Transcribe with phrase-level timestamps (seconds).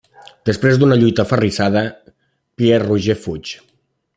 [0.49, 1.85] Després d'una lluita aferrissada,
[2.61, 3.57] Pierre Roger fuig.